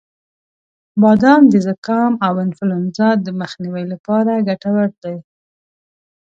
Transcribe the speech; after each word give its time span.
•بادام 1.01 1.41
د 1.51 1.53
زکام 1.67 2.13
او 2.27 2.33
انفلونزا 2.45 3.09
د 3.25 3.27
مخنیوي 3.41 3.83
لپاره 3.93 4.33
ګټور 4.47 4.89
دی. 5.03 5.17